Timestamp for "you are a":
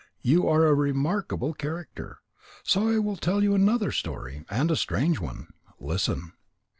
0.23-0.73